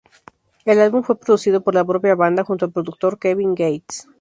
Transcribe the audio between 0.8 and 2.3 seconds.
fue producido por la propia